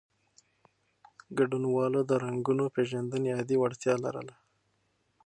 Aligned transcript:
ګډونوالو 1.37 2.01
د 2.09 2.11
رنګونو 2.23 2.65
پېژندنې 2.75 3.29
عادي 3.37 3.55
وړتیا 3.59 3.93
لرله. 4.03 4.35